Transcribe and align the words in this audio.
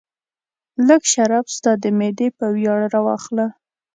لږ 0.87 1.01
شراب 1.13 1.45
ستا 1.55 1.71
د 1.83 1.85
معدې 1.97 2.27
په 2.37 2.45
ویاړ 2.55 2.79
راواخله. 2.93 3.47